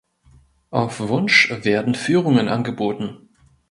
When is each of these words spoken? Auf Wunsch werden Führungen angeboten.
Auf 0.71 0.99
Wunsch 0.99 1.51
werden 1.63 1.93
Führungen 1.93 2.47
angeboten. 2.47 3.29